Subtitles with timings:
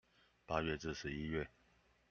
[0.47, 1.47] 八月至十一月